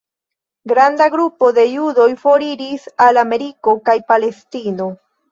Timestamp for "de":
1.57-1.65